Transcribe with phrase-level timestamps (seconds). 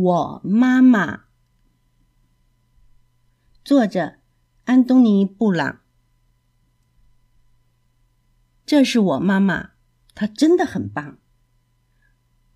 [0.00, 1.24] 我妈妈，
[3.64, 4.18] 作者
[4.64, 5.80] 安东尼·布朗。
[8.64, 9.70] 这是我妈妈，
[10.14, 11.18] 她真的很棒。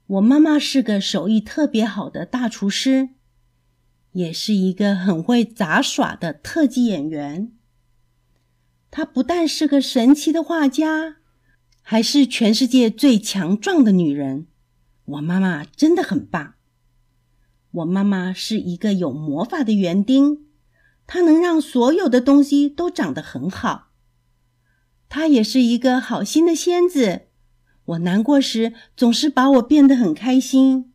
[0.07, 3.09] 我妈妈是个手艺特别好的大厨师，
[4.12, 7.52] 也是一个很会杂耍的特技演员。
[8.93, 11.16] 她不但是个神奇的画家，
[11.80, 14.46] 还是全世界最强壮的女人。
[15.06, 16.55] 我妈妈真的很棒。
[17.73, 20.47] 我妈妈是一个有魔法的园丁，
[21.07, 23.93] 她能让所有的东西都长得很好。
[25.09, 27.29] 她也是一个好心的仙子，
[27.85, 30.93] 我难过时总是把我变得很开心。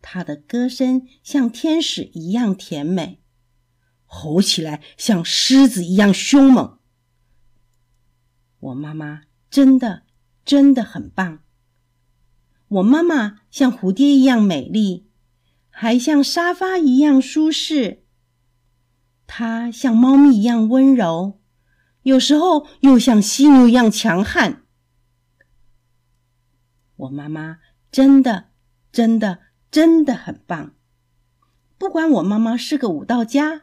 [0.00, 3.20] 她的歌声像天使一样甜美，
[4.06, 6.78] 吼起来像狮子一样凶猛。
[8.58, 10.04] 我妈妈真的
[10.46, 11.40] 真的很棒。
[12.68, 15.09] 我妈妈像蝴蝶一样美丽。
[15.80, 18.04] 还像沙发一样舒适，
[19.26, 21.40] 它像猫咪一样温柔，
[22.02, 24.66] 有时候又像犀牛一样强悍。
[26.96, 28.50] 我妈妈真的、
[28.92, 29.38] 真的、
[29.70, 30.74] 真的很棒。
[31.78, 33.62] 不管我妈妈是个舞蹈家，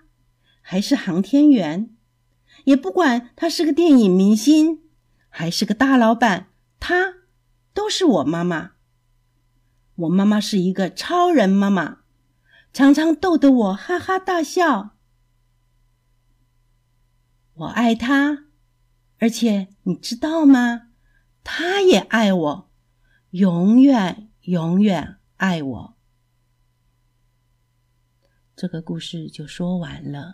[0.62, 1.96] 还是航天员，
[2.64, 4.82] 也不管她是个电影明星，
[5.30, 6.48] 还是个大老板，
[6.80, 7.14] 她
[7.76, 8.72] 都是我妈妈。
[9.98, 12.00] 我妈妈是一个超人妈妈。
[12.74, 14.98] 常常逗得我哈哈大笑。
[17.54, 18.46] 我爱他，
[19.18, 20.90] 而且你知道吗？
[21.44, 22.72] 他也爱我，
[23.32, 25.98] 永远永远爱我。
[28.56, 30.34] 这个故事就说完了。